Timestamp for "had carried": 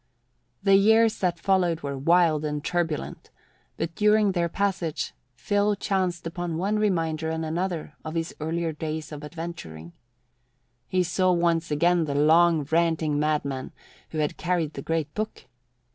14.17-14.73